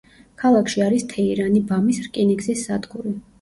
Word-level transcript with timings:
ქალაქში 0.43 0.83
არის 0.85 1.05
თეირანი–ბამის 1.11 2.01
რკინიგზის 2.07 2.65
სადგური. 2.71 3.15